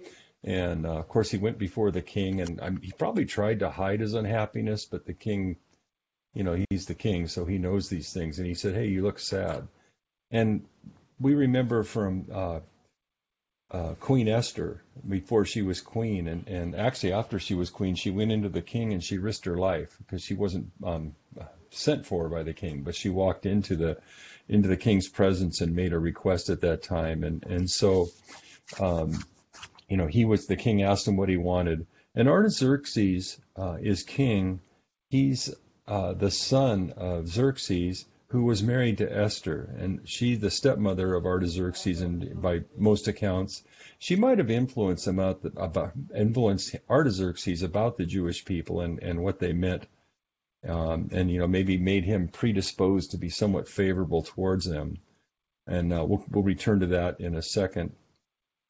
And 0.44 0.86
uh, 0.86 0.98
of 0.98 1.08
course, 1.08 1.30
he 1.30 1.38
went 1.38 1.58
before 1.58 1.90
the 1.90 2.02
king, 2.02 2.40
and 2.40 2.60
um, 2.60 2.80
he 2.80 2.92
probably 2.92 3.25
tried 3.25 3.60
to 3.60 3.70
hide 3.70 4.00
his 4.00 4.14
unhappiness, 4.14 4.84
but 4.84 5.04
the 5.04 5.14
king, 5.14 5.56
you 6.34 6.44
know, 6.44 6.56
he's 6.70 6.86
the 6.86 6.94
king, 6.94 7.26
so 7.26 7.44
he 7.44 7.58
knows 7.58 7.88
these 7.88 8.12
things. 8.12 8.38
And 8.38 8.46
he 8.46 8.54
said, 8.54 8.75
Hey, 8.75 8.86
you 8.86 9.02
look 9.02 9.18
sad. 9.18 9.66
And 10.30 10.64
we 11.18 11.34
remember 11.34 11.82
from 11.82 12.26
uh, 12.32 12.60
uh, 13.70 13.94
Queen 14.00 14.28
Esther 14.28 14.82
before 15.08 15.44
she 15.44 15.62
was 15.62 15.80
queen, 15.80 16.28
and, 16.28 16.46
and 16.46 16.75
actually 16.76 17.12
after 17.12 17.38
she 17.38 17.54
was 17.54 17.70
queen, 17.70 17.94
she 17.94 18.11
went 18.11 18.32
into 18.32 18.49
the 18.49 18.62
king 18.62 18.92
and 18.92 19.02
she 19.02 19.18
risked 19.18 19.44
her 19.46 19.56
life 19.56 19.96
because 19.99 20.23
she 20.23 20.35
wasn't 20.35 20.70
um, 20.85 21.14
sent 21.70 22.06
for 22.06 22.28
by 22.28 22.42
the 22.42 22.52
king, 22.52 22.82
but 22.82 22.94
she 22.94 23.08
walked 23.08 23.46
into 23.46 23.76
the 23.76 23.99
into 24.49 24.68
the 24.68 24.76
king's 24.76 25.08
presence 25.08 25.61
and 25.61 25.75
made 25.75 25.92
a 25.92 25.99
request 25.99 26.50
at 26.50 26.61
that 26.61 26.82
time, 26.82 27.25
and 27.25 27.44
and 27.44 27.68
so, 27.68 28.08
um, 28.78 29.12
you 29.88 29.96
know, 29.96 30.06
he 30.06 30.25
was 30.25 30.46
the 30.46 30.56
king 30.56 30.82
asked 30.82 31.08
him 31.08 31.16
what 31.16 31.28
he 31.28 31.37
wanted, 31.37 31.87
and 32.14 32.28
Artaxerxes 32.28 33.38
uh, 33.56 33.78
is 33.80 34.02
king. 34.04 34.61
He's 35.11 35.52
uh, 35.87 36.14
the 36.14 36.30
son 36.30 36.94
of 36.96 37.28
Xerxes, 37.28 38.04
who 38.28 38.45
was 38.45 38.62
married 38.62 38.99
to 38.99 39.12
Esther, 39.12 39.75
and 39.78 40.09
she 40.09 40.35
the 40.35 40.50
stepmother 40.50 41.14
of 41.14 41.26
Artaxerxes, 41.26 42.00
and 42.00 42.40
by 42.42 42.64
most 42.76 43.09
accounts, 43.09 43.62
she 43.99 44.16
might 44.16 44.38
have 44.38 44.50
influenced 44.50 45.06
him 45.06 45.21
out 45.21 45.42
the, 45.42 45.52
about 45.56 45.92
influenced 46.14 46.76
Artaxerxes 46.90 47.62
about 47.62 47.97
the 47.97 48.06
Jewish 48.06 48.45
people 48.45 48.80
and 48.80 49.02
and 49.02 49.23
what 49.23 49.38
they 49.38 49.52
meant 49.52 49.87
um, 50.68 51.09
and 51.12 51.30
you 51.30 51.38
know 51.38 51.47
maybe 51.47 51.76
made 51.76 52.04
him 52.04 52.28
predisposed 52.28 53.12
to 53.12 53.18
be 53.18 53.28
somewhat 53.28 53.68
favorable 53.68 54.23
towards 54.23 54.64
them. 54.64 54.99
And 55.66 55.92
uh, 55.92 56.04
we'll, 56.06 56.25
we'll, 56.30 56.45
return 56.45 56.80
to 56.80 56.87
that 56.88 57.21
in 57.21 57.35
a 57.35 57.42
second. 57.42 57.92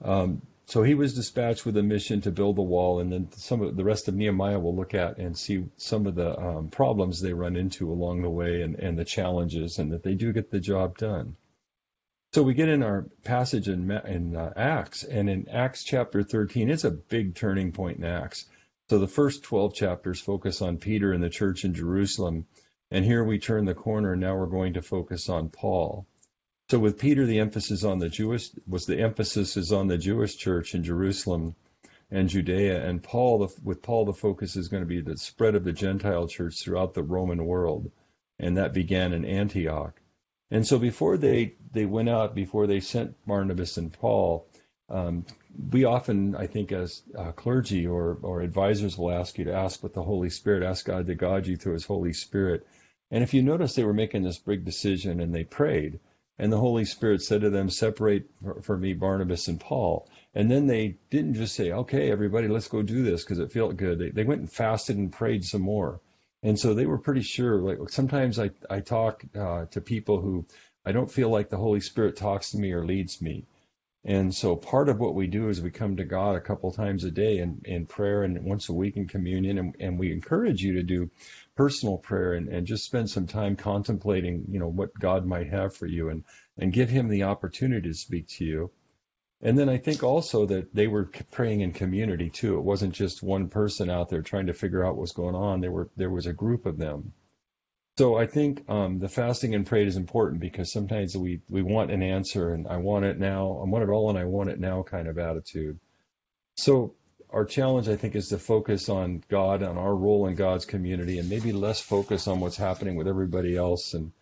Um, 0.03 0.43
so 0.67 0.83
he 0.83 0.95
was 0.95 1.15
dispatched 1.15 1.65
with 1.65 1.77
a 1.77 1.83
mission 1.83 2.21
to 2.23 2.33
build 2.33 2.57
the 2.57 2.63
wall, 2.63 2.99
and 2.99 3.13
then 3.13 3.31
some 3.33 3.63
of 3.63 3.77
the 3.77 3.85
rest 3.85 4.09
of 4.09 4.15
Nehemiah 4.15 4.59
will 4.59 4.75
look 4.75 4.95
at 4.95 5.19
and 5.19 5.39
see 5.39 5.65
some 5.77 6.07
of 6.07 6.17
the 6.17 6.39
um, 6.39 6.69
problems 6.69 7.21
they 7.21 7.33
run 7.33 7.57
into 7.57 7.91
along 7.91 8.23
the 8.23 8.31
way 8.31 8.63
and, 8.63 8.75
and 8.75 8.99
the 8.99 9.05
challenges, 9.05 9.79
and 9.79 9.93
that 9.93 10.03
they 10.03 10.15
do 10.15 10.33
get 10.33 10.51
the 10.51 10.61
job 10.61 10.99
done. 10.99 11.37
So 12.33 12.43
we 12.43 12.55
get 12.55 12.69
in 12.69 12.83
our 12.83 13.07
passage 13.23 13.69
in, 13.69 13.91
in 13.91 14.37
uh, 14.37 14.53
Acts, 14.57 15.05
and 15.05 15.31
in 15.31 15.49
Acts 15.49 15.85
chapter 15.85 16.23
13, 16.23 16.69
it's 16.69 16.85
a 16.85 16.91
big 16.91 17.37
turning 17.37 17.73
point 17.73 17.99
in 17.99 18.05
Acts. 18.05 18.45
So 18.91 18.99
the 18.99 19.09
first 19.09 19.45
12 19.45 19.75
chapters 19.75 20.21
focus 20.21 20.63
on 20.63 20.79
Peter 20.79 21.13
and 21.13 21.23
the 21.23 21.31
church 21.31 21.65
in 21.65 21.75
Jerusalem. 21.75 22.47
And 22.91 23.05
here 23.05 23.25
we 23.25 23.39
turn 23.39 23.65
the 23.65 23.75
corner 23.75 24.13
and 24.13 24.21
now 24.21 24.37
we're 24.37 24.47
going 24.47 24.75
to 24.75 24.83
focus 24.83 25.29
on 25.29 25.49
Paul. 25.49 26.07
So 26.69 26.81
with 26.81 26.99
Peter, 26.99 27.27
the 27.27 27.39
emphasis 27.39 27.85
on 27.85 28.01
the 28.01 28.09
Jewish 28.09 28.51
was 28.67 28.87
the 28.87 28.99
emphasis 28.99 29.57
is 29.57 29.73
on 29.73 29.87
the 29.87 29.99
Jewish 29.99 30.37
church 30.37 30.75
in 30.75 30.83
Jerusalem 30.83 31.55
and 32.11 32.29
Judea. 32.29 32.85
And 32.85 33.01
Paul, 33.01 33.39
the, 33.39 33.55
with 33.63 33.83
Paul, 33.83 34.05
the 34.05 34.13
focus 34.13 34.57
is 34.57 34.67
going 34.67 34.83
to 34.83 34.89
be 34.89 35.01
the 35.01 35.17
spread 35.17 35.55
of 35.55 35.63
the 35.63 35.73
Gentile 35.73 36.27
church 36.27 36.61
throughout 36.61 36.95
the 36.95 37.05
Roman 37.05 37.45
world. 37.45 37.93
And 38.41 38.57
that 38.57 38.75
began 38.75 39.13
in 39.13 39.25
Antioch. 39.25 40.01
And 40.51 40.67
so 40.67 40.79
before 40.79 41.17
they, 41.17 41.55
they 41.73 41.87
went 41.87 42.09
out, 42.09 42.35
before 42.35 42.67
they 42.67 42.81
sent 42.81 43.15
Barnabas 43.27 43.77
and 43.77 43.93
Paul, 43.93 44.49
um, 44.89 45.25
we 45.71 45.85
often, 45.85 46.35
I 46.35 46.49
think, 46.49 46.73
as 46.73 47.03
uh, 47.17 47.33
clergy 47.33 47.87
or, 47.87 48.19
or 48.23 48.41
advisors 48.41 48.99
will 48.99 49.13
ask 49.13 49.39
you 49.39 49.45
to 49.45 49.55
ask 49.55 49.83
with 49.83 49.95
the 49.95 50.03
Holy 50.03 50.31
Spirit, 50.31 50.65
ask 50.65 50.85
God 50.85 51.07
to 51.07 51.15
guide 51.15 51.47
you 51.47 51.57
through 51.57 51.75
His 51.75 51.85
Holy 51.85 52.13
Spirit. 52.13 52.67
And 53.11 53.23
if 53.23 53.35
you 53.35 53.43
notice, 53.43 53.75
they 53.75 53.85
were 53.85 53.95
making 53.95 54.23
this 54.23 54.39
big 54.39 54.65
decision 54.65 55.21
and 55.21 55.33
they 55.33 55.45
prayed. 55.45 56.01
And 56.39 56.53
the 56.53 56.59
Holy 56.59 56.85
Spirit 56.85 57.23
said 57.23 57.41
to 57.41 57.51
them, 57.51 57.71
Separate 57.71 58.29
for, 58.63 58.77
me 58.77 58.93
Barnabas 58.93 59.49
and 59.49 59.59
Paul. 59.59 60.09
And 60.35 60.51
then 60.51 60.67
they 60.67 60.97
didn't 61.09 61.35
just 61.35 61.55
say, 61.55 61.73
Okay, 61.73 62.11
everybody, 62.11 62.49
let's 62.49 62.69
go 62.69 62.83
do 62.83 63.03
this 63.03 63.25
because 63.25 63.39
it 63.39 63.53
felt 63.53 63.77
good. 63.77 63.99
They, 63.99 64.11
they 64.11 64.25
went 64.25 64.41
and 64.41 64.53
fasted 64.53 64.97
and 64.97 65.13
prayed 65.13 65.45
some 65.45 65.63
more. 65.63 66.01
And 66.43 66.59
so 66.59 66.75
they 66.75 66.87
were 66.87 66.99
pretty 66.99 67.23
sure. 67.23 67.61
Like 67.61 67.89
sometimes 67.89 68.39
I, 68.39 68.51
I 68.69 68.81
talk 68.81 69.25
uh, 69.35 69.67
to 69.67 69.81
people 69.81 70.21
who 70.21 70.47
I 70.85 70.93
don't 70.93 71.11
feel 71.11 71.31
like 71.31 71.49
the 71.49 71.57
Holy 71.57 71.81
Spirit 71.81 72.17
talks 72.17 72.51
to 72.51 72.59
me 72.59 72.73
or 72.73 72.85
leads 72.85 73.21
me. 73.21 73.47
And 74.09 74.33
so 74.33 74.55
part 74.55 74.89
of 74.89 75.01
what 75.01 75.17
we 75.17 75.27
do 75.27 75.49
is 75.49 75.61
we 75.61 75.73
come 75.73 75.97
to 75.97 76.05
God 76.05 76.37
a 76.37 76.41
couple 76.41 76.71
times 76.71 77.03
a 77.03 77.11
day 77.11 77.39
in, 77.39 77.61
in 77.65 77.87
prayer 77.87 78.23
and 78.23 78.45
once 78.45 78.69
a 78.69 78.73
week 78.73 78.97
in 78.97 79.09
communion. 79.09 79.59
And, 79.59 79.77
and 79.81 79.99
we 79.99 80.13
encourage 80.13 80.63
you 80.63 80.75
to 80.75 80.85
do 80.85 81.11
personal 81.57 81.99
prayer 81.99 82.35
and, 82.35 82.49
and 82.49 82.69
just 82.69 82.85
spend 82.85 83.11
some 83.11 83.27
time 83.27 83.57
contemplating, 83.57 84.45
you 84.49 84.61
know, 84.61 84.69
what 84.69 84.95
God 84.95 85.27
might 85.27 85.49
have 85.49 85.75
for 85.75 85.87
you 85.87 86.11
and, 86.11 86.23
and 86.57 86.73
give 86.73 86.89
him 86.89 87.09
the 87.09 87.25
opportunity 87.25 87.89
to 87.89 87.95
speak 87.95 88.29
to 88.29 88.45
you. 88.45 88.71
And 89.43 89.59
then 89.59 89.69
I 89.69 89.79
think 89.79 90.05
also 90.05 90.47
that 90.47 90.73
they 90.73 90.87
were 90.87 91.11
praying 91.33 91.63
in 91.63 91.73
community 91.73 92.31
too. 92.31 92.59
It 92.59 92.65
wasn't 92.65 92.95
just 92.95 93.25
one 93.25 93.49
person 93.49 93.91
out 93.91 94.09
there 94.09 94.23
trying 94.23 94.47
to 94.47 94.55
figure 94.55 94.87
out 94.87 94.97
what's 94.97 95.13
going 95.13 95.35
on. 95.35 95.61
There 95.61 95.73
were 95.73 95.91
there 95.97 96.11
was 96.11 96.27
a 96.27 96.33
group 96.33 96.65
of 96.65 96.79
them. 96.79 97.13
So 97.99 98.17
I 98.17 98.27
think 98.27 98.69
um, 98.69 98.99
the 98.99 99.09
fasting 99.09 99.55
and 99.55 99.67
prayer 99.67 99.87
is 99.87 99.97
important 99.97 100.41
because 100.41 100.71
sometimes 100.71 101.17
we, 101.17 101.41
we 101.49 101.63
want 101.63 101.91
an 101.91 102.03
answer 102.03 102.53
and 102.53 102.69
I 102.69 102.77
want 102.77 103.07
it 103.07 103.19
now. 103.19 103.59
I 103.63 103.69
want 103.69 103.85
it 103.85 103.91
all 103.91 104.11
and 104.11 104.19
I 104.19 104.25
want 104.25 104.51
it 104.51 104.61
now 104.61 104.83
kind 104.83 105.09
of 105.09 105.19
attitude. 105.19 105.79
So 106.57 106.95
our 107.31 107.45
challenge, 107.45 107.89
I 107.89 107.97
think, 107.97 108.15
is 108.15 108.29
to 108.29 108.39
focus 108.39 108.89
on 108.89 109.23
God, 109.29 109.63
on 109.63 109.79
our 109.79 109.95
role 109.95 110.27
in 110.27 110.35
God's 110.35 110.65
community, 110.65 111.19
and 111.19 111.29
maybe 111.29 111.53
less 111.53 111.81
focus 111.81 112.29
on 112.29 112.41
what's 112.41 112.57
happening 112.57 112.97
with 112.97 113.09
everybody 113.09 113.57
else, 113.57 113.95
and 113.95 114.13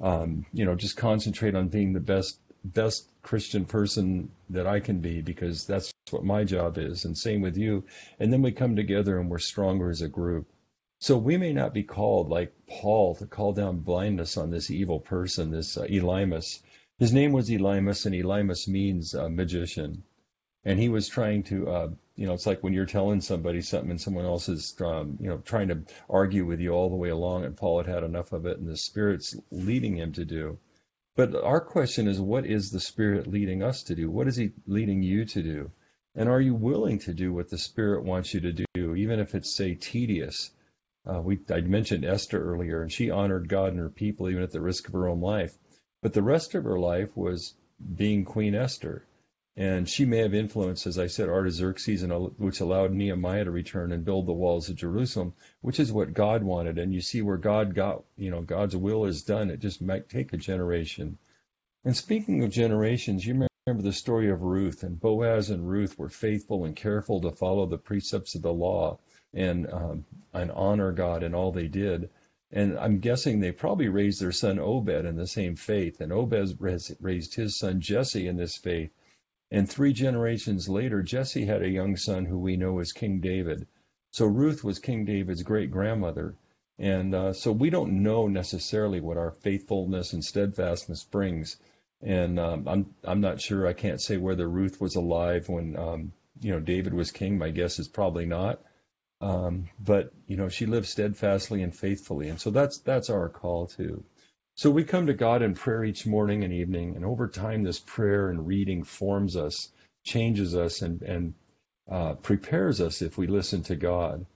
um, 0.00 0.46
you 0.52 0.64
know, 0.64 0.74
just 0.74 0.96
concentrate 0.96 1.54
on 1.54 1.68
being 1.68 1.92
the 1.92 2.00
best 2.00 2.38
best 2.64 3.06
Christian 3.22 3.66
person 3.66 4.30
that 4.50 4.66
I 4.66 4.80
can 4.80 5.00
be 5.00 5.20
because 5.20 5.66
that's 5.66 5.92
what 6.10 6.24
my 6.24 6.44
job 6.44 6.78
is, 6.78 7.04
and 7.04 7.16
same 7.16 7.42
with 7.42 7.56
you. 7.56 7.84
And 8.18 8.32
then 8.32 8.42
we 8.42 8.52
come 8.52 8.76
together 8.76 9.18
and 9.18 9.30
we're 9.30 9.38
stronger 9.38 9.90
as 9.90 10.00
a 10.00 10.08
group. 10.08 10.46
So 10.98 11.18
we 11.18 11.36
may 11.36 11.52
not 11.52 11.74
be 11.74 11.82
called 11.82 12.28
like 12.28 12.54
Paul 12.66 13.14
to 13.16 13.26
call 13.26 13.52
down 13.52 13.80
blindness 13.80 14.36
on 14.36 14.50
this 14.50 14.70
evil 14.70 15.00
person, 15.00 15.50
this 15.50 15.76
uh, 15.76 15.82
Elymas. 15.82 16.60
His 16.98 17.12
name 17.12 17.32
was 17.32 17.50
Elymas, 17.50 18.06
and 18.06 18.14
Elymas 18.14 18.68
means 18.68 19.14
uh, 19.14 19.28
magician. 19.28 20.04
And 20.64 20.78
he 20.78 20.88
was 20.88 21.08
trying 21.08 21.42
to, 21.44 21.68
uh, 21.68 21.88
you 22.16 22.26
know, 22.26 22.32
it's 22.32 22.46
like 22.46 22.62
when 22.62 22.72
you're 22.72 22.86
telling 22.86 23.20
somebody 23.20 23.60
something 23.60 23.90
and 23.90 24.00
someone 24.00 24.24
else 24.24 24.48
is, 24.48 24.74
um, 24.80 25.18
you 25.20 25.28
know, 25.28 25.38
trying 25.38 25.68
to 25.68 25.82
argue 26.08 26.46
with 26.46 26.60
you 26.60 26.70
all 26.70 26.88
the 26.88 26.96
way 26.96 27.10
along, 27.10 27.44
and 27.44 27.56
Paul 27.56 27.82
had 27.82 27.92
had 27.92 28.02
enough 28.04 28.32
of 28.32 28.46
it, 28.46 28.58
and 28.58 28.68
the 28.68 28.76
Spirit's 28.76 29.36
leading 29.50 29.96
him 29.96 30.12
to 30.12 30.24
do. 30.24 30.58
But 31.16 31.34
our 31.34 31.60
question 31.60 32.08
is, 32.08 32.20
what 32.20 32.46
is 32.46 32.70
the 32.70 32.80
Spirit 32.80 33.26
leading 33.26 33.62
us 33.62 33.84
to 33.84 33.94
do? 33.94 34.10
What 34.10 34.26
is 34.26 34.36
He 34.36 34.52
leading 34.66 35.02
you 35.02 35.24
to 35.26 35.42
do? 35.42 35.70
And 36.16 36.28
are 36.28 36.40
you 36.40 36.54
willing 36.54 36.98
to 37.00 37.12
do 37.12 37.32
what 37.32 37.50
the 37.50 37.58
Spirit 37.58 38.04
wants 38.04 38.32
you 38.32 38.40
to 38.40 38.64
do, 38.74 38.94
even 38.94 39.20
if 39.20 39.34
it's, 39.34 39.54
say, 39.54 39.74
tedious? 39.74 40.50
Uh, 41.06 41.20
we 41.20 41.38
I 41.50 41.60
mentioned 41.60 42.04
Esther 42.04 42.42
earlier, 42.42 42.80
and 42.80 42.90
she 42.90 43.10
honored 43.10 43.48
God 43.48 43.72
and 43.72 43.78
her 43.78 43.90
people 43.90 44.30
even 44.30 44.42
at 44.42 44.52
the 44.52 44.60
risk 44.60 44.88
of 44.88 44.94
her 44.94 45.06
own 45.06 45.20
life. 45.20 45.58
But 46.00 46.14
the 46.14 46.22
rest 46.22 46.54
of 46.54 46.64
her 46.64 46.78
life 46.78 47.14
was 47.14 47.54
being 47.94 48.24
Queen 48.24 48.54
Esther, 48.54 49.04
and 49.56 49.86
she 49.86 50.06
may 50.06 50.18
have 50.18 50.34
influenced, 50.34 50.86
as 50.86 50.98
I 50.98 51.08
said, 51.08 51.28
Artaxerxes, 51.28 52.02
and 52.02 52.12
which 52.38 52.60
allowed 52.60 52.92
Nehemiah 52.92 53.44
to 53.44 53.50
return 53.50 53.92
and 53.92 54.04
build 54.04 54.26
the 54.26 54.32
walls 54.32 54.70
of 54.70 54.76
Jerusalem, 54.76 55.34
which 55.60 55.78
is 55.78 55.92
what 55.92 56.14
God 56.14 56.42
wanted. 56.42 56.78
And 56.78 56.94
you 56.94 57.02
see 57.02 57.20
where 57.20 57.36
God 57.36 57.74
got, 57.74 58.04
you 58.16 58.30
know, 58.30 58.40
God's 58.40 58.74
will 58.74 59.04
is 59.04 59.22
done. 59.22 59.50
It 59.50 59.60
just 59.60 59.82
might 59.82 60.08
take 60.08 60.32
a 60.32 60.38
generation. 60.38 61.18
And 61.84 61.94
speaking 61.94 62.42
of 62.42 62.50
generations, 62.50 63.26
you 63.26 63.46
remember 63.66 63.82
the 63.82 63.92
story 63.92 64.30
of 64.30 64.42
Ruth, 64.42 64.82
and 64.82 64.98
Boaz 64.98 65.50
and 65.50 65.68
Ruth 65.68 65.98
were 65.98 66.08
faithful 66.08 66.64
and 66.64 66.74
careful 66.74 67.20
to 67.20 67.30
follow 67.30 67.66
the 67.66 67.78
precepts 67.78 68.34
of 68.34 68.42
the 68.42 68.52
law 68.52 68.98
and 69.34 69.70
um, 69.72 70.04
and 70.32 70.50
honor 70.52 70.92
God 70.92 71.22
in 71.22 71.34
all 71.34 71.52
they 71.52 71.68
did. 71.68 72.10
And 72.50 72.78
I'm 72.78 73.00
guessing 73.00 73.40
they 73.40 73.52
probably 73.52 73.88
raised 73.88 74.20
their 74.20 74.32
son 74.32 74.58
Obed 74.58 75.04
in 75.04 75.16
the 75.16 75.26
same 75.26 75.56
faith, 75.56 76.00
and 76.00 76.12
Obed 76.12 76.56
raised 77.00 77.34
his 77.34 77.58
son 77.58 77.80
Jesse 77.80 78.28
in 78.28 78.36
this 78.36 78.56
faith. 78.56 78.90
And 79.50 79.68
three 79.68 79.92
generations 79.92 80.68
later, 80.68 81.02
Jesse 81.02 81.44
had 81.44 81.62
a 81.62 81.68
young 81.68 81.96
son 81.96 82.24
who 82.24 82.38
we 82.38 82.56
know 82.56 82.78
as 82.78 82.92
King 82.92 83.20
David. 83.20 83.66
So 84.12 84.26
Ruth 84.26 84.64
was 84.64 84.78
King 84.78 85.04
David's 85.04 85.42
great 85.42 85.70
grandmother. 85.70 86.34
And 86.78 87.14
uh, 87.14 87.32
so 87.32 87.52
we 87.52 87.70
don't 87.70 88.02
know 88.02 88.26
necessarily 88.26 89.00
what 89.00 89.16
our 89.16 89.30
faithfulness 89.30 90.12
and 90.12 90.24
steadfastness 90.24 91.04
brings. 91.04 91.56
And 92.02 92.38
um, 92.38 92.66
I'm 92.68 92.94
I'm 93.04 93.20
not 93.20 93.40
sure. 93.40 93.66
I 93.66 93.72
can't 93.72 94.00
say 94.00 94.16
whether 94.16 94.48
Ruth 94.48 94.80
was 94.80 94.96
alive 94.96 95.48
when 95.48 95.76
um, 95.76 96.12
you 96.40 96.52
know 96.52 96.60
David 96.60 96.92
was 96.94 97.12
king. 97.12 97.38
My 97.38 97.50
guess 97.50 97.78
is 97.78 97.88
probably 97.88 98.26
not. 98.26 98.60
Um, 99.20 99.68
but 99.78 100.12
you 100.26 100.36
know, 100.36 100.48
she 100.48 100.66
lived 100.66 100.86
steadfastly 100.86 101.62
and 101.62 101.74
faithfully, 101.74 102.28
and 102.28 102.40
so 102.40 102.50
that's 102.50 102.78
that's 102.78 103.10
our 103.10 103.28
call 103.28 103.66
too. 103.66 104.04
So 104.56 104.70
we 104.70 104.84
come 104.84 105.06
to 105.06 105.14
God 105.14 105.42
in 105.42 105.54
prayer 105.54 105.84
each 105.84 106.06
morning 106.06 106.44
and 106.44 106.52
evening, 106.52 106.96
and 106.96 107.04
over 107.04 107.28
time, 107.28 107.62
this 107.62 107.80
prayer 107.80 108.28
and 108.28 108.46
reading 108.46 108.84
forms 108.84 109.36
us, 109.36 109.72
changes 110.04 110.54
us, 110.54 110.82
and 110.82 111.02
and 111.02 111.34
uh, 111.90 112.14
prepares 112.14 112.80
us 112.80 113.02
if 113.02 113.18
we 113.18 113.26
listen 113.26 113.62
to 113.64 113.76
God. 113.76 114.26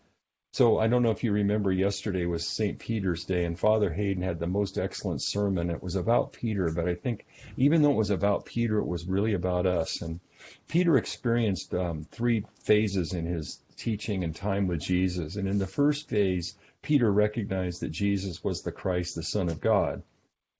So 0.52 0.78
I 0.78 0.88
don't 0.88 1.02
know 1.02 1.10
if 1.10 1.22
you 1.22 1.32
remember 1.32 1.70
yesterday 1.70 2.24
was 2.24 2.46
St. 2.46 2.78
Peter's 2.78 3.24
Day, 3.24 3.44
and 3.44 3.58
Father 3.58 3.92
Hayden 3.92 4.22
had 4.22 4.38
the 4.38 4.46
most 4.46 4.78
excellent 4.78 5.22
sermon. 5.22 5.70
It 5.70 5.82
was 5.82 5.94
about 5.94 6.32
Peter, 6.32 6.72
but 6.72 6.88
I 6.88 6.94
think 6.94 7.26
even 7.56 7.82
though 7.82 7.92
it 7.92 7.96
was 7.96 8.10
about 8.10 8.46
Peter, 8.46 8.78
it 8.78 8.86
was 8.86 9.06
really 9.06 9.34
about 9.34 9.66
us. 9.66 10.00
And 10.00 10.20
Peter 10.66 10.96
experienced 10.96 11.74
um, 11.74 12.04
three 12.10 12.44
phases 12.64 13.12
in 13.12 13.26
his 13.26 13.60
teaching 13.78 14.24
and 14.24 14.34
time 14.34 14.66
with 14.66 14.80
Jesus. 14.80 15.36
And 15.36 15.48
in 15.48 15.58
the 15.58 15.66
first 15.66 16.08
phase, 16.08 16.54
Peter 16.82 17.10
recognized 17.10 17.80
that 17.80 17.90
Jesus 17.90 18.42
was 18.44 18.62
the 18.62 18.72
Christ, 18.72 19.14
the 19.14 19.22
Son 19.22 19.48
of 19.48 19.60
God. 19.60 20.02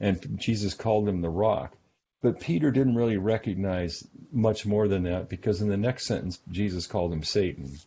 And 0.00 0.38
Jesus 0.38 0.74
called 0.74 1.08
him 1.08 1.20
the 1.20 1.28
rock. 1.28 1.76
But 2.20 2.40
Peter 2.40 2.70
didn't 2.70 2.96
really 2.96 3.16
recognize 3.16 4.06
much 4.32 4.66
more 4.66 4.88
than 4.88 5.04
that 5.04 5.28
because 5.28 5.62
in 5.62 5.68
the 5.68 5.76
next 5.76 6.06
sentence, 6.06 6.40
Jesus 6.50 6.86
called 6.86 7.12
him 7.12 7.22
Satan. 7.22 7.78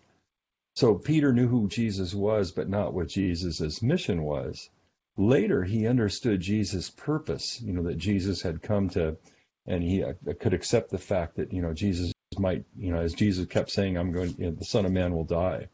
So 0.76 0.96
Peter 0.96 1.34
knew 1.34 1.48
who 1.48 1.68
Jesus 1.68 2.14
was, 2.14 2.52
but 2.52 2.70
not 2.70 2.94
what 2.94 3.10
Jesus' 3.10 3.82
mission 3.82 4.24
was. 4.24 4.70
Later, 5.18 5.64
he 5.64 5.86
understood 5.86 6.40
Jesus' 6.40 6.90
purpose, 6.90 7.62
you 7.62 7.74
know, 7.74 7.84
that 7.84 7.98
Jesus 7.98 8.42
had 8.42 8.62
come 8.62 8.90
to, 8.92 9.18
and 9.66 9.84
he 9.84 10.04
uh, 10.04 10.14
could 10.40 10.54
accept 10.54 10.90
the 10.90 10.98
fact 10.98 11.36
that, 11.36 11.52
you 11.52 11.62
know, 11.62 11.74
Jesus 11.74 12.14
might, 12.38 12.66
you 12.78 12.92
know, 12.92 13.02
as 13.02 13.14
Jesus 13.14 13.46
kept 13.48 13.72
saying, 13.72 13.98
I'm 13.98 14.12
going, 14.12 14.36
you 14.38 14.46
know, 14.46 14.52
the 14.52 14.66
Son 14.66 14.86
of 14.86 14.92
Man 14.92 15.14
will 15.14 15.26
die. 15.26 15.68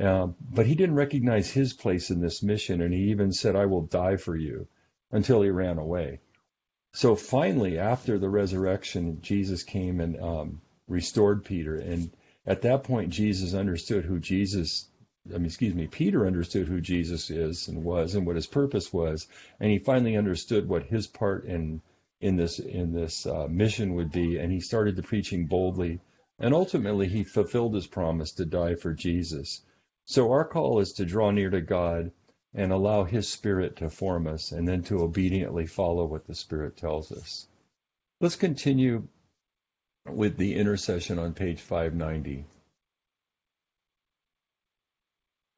Uh, 0.00 0.28
but 0.40 0.66
he 0.66 0.74
didn't 0.74 0.96
recognize 0.96 1.50
his 1.50 1.72
place 1.72 2.10
in 2.10 2.20
this 2.20 2.42
mission, 2.42 2.80
and 2.82 2.92
he 2.92 3.10
even 3.10 3.32
said, 3.32 3.56
I 3.56 3.66
will 3.66 3.82
die 3.82 4.16
for 4.16 4.36
you 4.36 4.66
until 5.10 5.42
he 5.42 5.50
ran 5.50 5.78
away. 5.78 6.20
So 6.92 7.16
finally, 7.16 7.78
after 7.78 8.18
the 8.18 8.28
resurrection, 8.28 9.20
Jesus 9.22 9.62
came 9.62 10.00
and 10.00 10.20
um, 10.20 10.60
restored 10.88 11.44
Peter. 11.44 11.76
And 11.76 12.10
at 12.46 12.62
that 12.62 12.84
point, 12.84 13.10
Jesus 13.10 13.54
understood 13.54 14.04
who 14.04 14.20
Jesus, 14.20 14.88
I 15.28 15.38
mean, 15.38 15.46
excuse 15.46 15.74
me, 15.74 15.88
Peter 15.88 16.26
understood 16.26 16.68
who 16.68 16.80
Jesus 16.80 17.30
is 17.30 17.68
and 17.68 17.84
was 17.84 18.14
and 18.14 18.26
what 18.26 18.36
his 18.36 18.46
purpose 18.46 18.92
was. 18.92 19.26
And 19.58 19.70
he 19.70 19.78
finally 19.78 20.16
understood 20.16 20.68
what 20.68 20.84
his 20.84 21.06
part 21.06 21.46
in 21.46 21.82
in 22.24 22.36
this 22.36 22.58
in 22.58 22.92
this 22.94 23.26
uh, 23.26 23.46
mission 23.50 23.94
would 23.94 24.10
be, 24.10 24.38
and 24.38 24.50
he 24.50 24.60
started 24.60 24.96
the 24.96 25.02
preaching 25.02 25.44
boldly, 25.46 26.00
and 26.38 26.54
ultimately 26.54 27.06
he 27.06 27.22
fulfilled 27.22 27.74
his 27.74 27.86
promise 27.86 28.32
to 28.32 28.46
die 28.46 28.76
for 28.76 28.94
Jesus. 28.94 29.60
So 30.06 30.32
our 30.32 30.46
call 30.46 30.80
is 30.80 30.94
to 30.94 31.04
draw 31.04 31.30
near 31.32 31.50
to 31.50 31.60
God 31.60 32.12
and 32.54 32.72
allow 32.72 33.04
His 33.04 33.28
Spirit 33.28 33.76
to 33.76 33.90
form 33.90 34.26
us, 34.26 34.52
and 34.52 34.66
then 34.66 34.84
to 34.84 35.02
obediently 35.02 35.66
follow 35.66 36.06
what 36.06 36.26
the 36.26 36.34
Spirit 36.34 36.78
tells 36.78 37.12
us. 37.12 37.46
Let's 38.20 38.36
continue 38.36 39.06
with 40.06 40.38
the 40.38 40.54
intercession 40.54 41.18
on 41.18 41.34
page 41.34 41.60
590. 41.60 42.46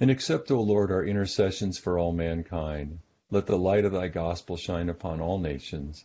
And 0.00 0.10
accept, 0.10 0.50
O 0.50 0.60
Lord, 0.60 0.90
our 0.90 1.04
intercessions 1.04 1.78
for 1.78 1.96
all 1.96 2.12
mankind. 2.12 2.98
Let 3.30 3.46
the 3.46 3.58
light 3.58 3.84
of 3.84 3.92
thy 3.92 4.08
gospel 4.08 4.56
shine 4.56 4.88
upon 4.88 5.20
all 5.20 5.38
nations 5.38 6.04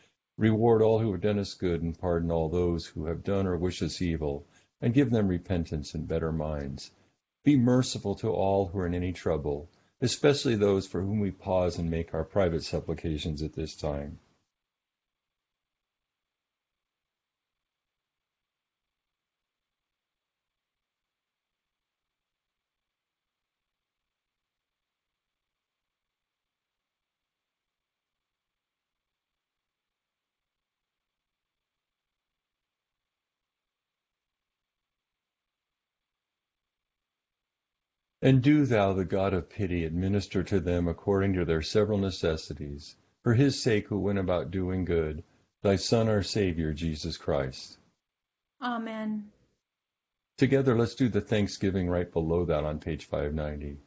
Reward 0.37 0.81
all 0.81 0.99
who 0.99 1.11
have 1.11 1.19
done 1.19 1.39
us 1.39 1.53
good, 1.55 1.81
and 1.81 1.99
pardon 1.99 2.31
all 2.31 2.47
those 2.47 2.85
who 2.85 3.05
have 3.07 3.21
done 3.21 3.45
or 3.45 3.57
wish 3.57 3.81
us 3.83 4.01
evil, 4.01 4.45
and 4.79 4.93
give 4.93 5.09
them 5.11 5.27
repentance 5.27 5.93
and 5.93 6.07
better 6.07 6.31
minds. 6.31 6.91
Be 7.43 7.57
merciful 7.57 8.15
to 8.15 8.29
all 8.29 8.67
who 8.67 8.79
are 8.79 8.87
in 8.87 8.95
any 8.95 9.11
trouble, 9.11 9.69
especially 9.99 10.55
those 10.55 10.87
for 10.87 11.01
whom 11.01 11.19
we 11.19 11.31
pause 11.31 11.77
and 11.77 11.91
make 11.91 12.13
our 12.13 12.23
private 12.23 12.63
supplications 12.63 13.41
at 13.43 13.53
this 13.53 13.75
time. 13.75 14.19
And 38.23 38.43
do 38.43 38.65
thou, 38.65 38.93
the 38.93 39.03
God 39.03 39.33
of 39.33 39.49
pity, 39.49 39.83
administer 39.83 40.43
to 40.43 40.59
them 40.59 40.87
according 40.87 41.33
to 41.33 41.45
their 41.45 41.61
several 41.61 41.97
necessities, 41.97 42.95
for 43.23 43.33
his 43.33 43.61
sake 43.61 43.87
who 43.87 43.99
went 43.99 44.19
about 44.19 44.51
doing 44.51 44.85
good, 44.85 45.23
thy 45.63 45.75
Son, 45.75 46.07
our 46.07 46.21
Savior, 46.21 46.71
Jesus 46.71 47.17
Christ. 47.17 47.79
Amen. 48.61 49.31
Together, 50.37 50.77
let's 50.77 50.95
do 50.95 51.09
the 51.09 51.21
thanksgiving 51.21 51.89
right 51.89 52.11
below 52.11 52.45
that 52.45 52.63
on 52.63 52.79
page 52.79 53.05
590. 53.05 53.77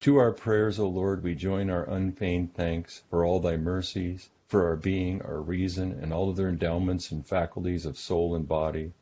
To 0.00 0.16
our 0.16 0.32
prayers, 0.32 0.78
O 0.78 0.88
Lord, 0.88 1.22
we 1.22 1.34
join 1.34 1.68
our 1.68 1.88
unfeigned 1.88 2.54
thanks 2.54 3.02
for 3.10 3.24
all 3.24 3.40
thy 3.40 3.56
mercies, 3.58 4.30
for 4.46 4.66
our 4.66 4.76
being, 4.76 5.20
our 5.22 5.40
reason, 5.40 5.92
and 5.92 6.12
all 6.12 6.30
of 6.30 6.36
their 6.36 6.48
endowments 6.48 7.12
and 7.12 7.26
faculties 7.26 7.84
of 7.84 7.98
soul 7.98 8.34
and 8.34 8.48
body 8.48 8.92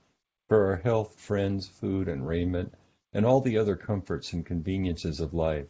for 0.51 0.67
our 0.67 0.77
health, 0.79 1.15
friends, 1.15 1.69
food, 1.69 2.09
and 2.09 2.27
raiment, 2.27 2.75
and 3.13 3.27
all 3.27 3.41
the 3.41 3.59
other 3.59 3.77
comforts 3.77 4.33
and 4.33 4.47
conveniences 4.47 5.21
of 5.21 5.35
life. 5.35 5.67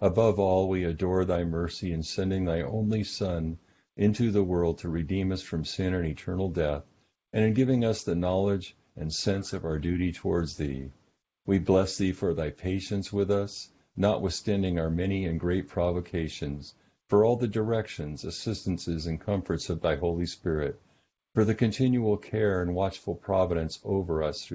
Above 0.00 0.38
all, 0.38 0.68
we 0.68 0.84
adore 0.84 1.24
thy 1.24 1.44
mercy 1.44 1.92
in 1.92 2.02
sending 2.02 2.44
thy 2.44 2.60
only 2.60 3.02
Son 3.02 3.58
into 3.96 4.30
the 4.30 4.44
world 4.44 4.78
to 4.78 4.88
redeem 4.88 5.32
us 5.32 5.42
from 5.42 5.64
sin 5.64 5.94
and 5.94 6.06
eternal 6.06 6.50
death, 6.50 6.84
and 7.32 7.44
in 7.44 7.54
giving 7.54 7.84
us 7.84 8.02
the 8.02 8.14
knowledge 8.14 8.76
and 8.96 9.12
sense 9.12 9.52
of 9.52 9.64
our 9.64 9.78
duty 9.78 10.12
towards 10.12 10.56
thee. 10.56 10.90
We 11.46 11.58
bless 11.58 11.96
thee 11.98 12.12
for 12.12 12.34
thy 12.34 12.50
patience 12.50 13.12
with 13.12 13.30
us, 13.30 13.70
notwithstanding 13.96 14.78
our 14.78 14.90
many 14.90 15.26
and 15.26 15.38
great 15.38 15.68
provocations, 15.68 16.74
for 17.08 17.24
all 17.24 17.36
the 17.36 17.48
directions, 17.48 18.24
assistances, 18.24 19.06
and 19.06 19.20
comforts 19.20 19.70
of 19.70 19.80
thy 19.80 19.96
Holy 19.96 20.26
Spirit, 20.26 20.80
for 21.34 21.44
the 21.44 21.54
continual 21.54 22.16
care 22.16 22.62
and 22.62 22.74
watchful 22.74 23.14
providence 23.14 23.80
over 23.84 24.22
us 24.22 24.44
through 24.44 24.52